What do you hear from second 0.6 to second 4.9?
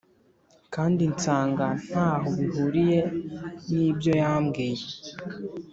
kandi nsanga ntaho bihuriye nibyo yambwiye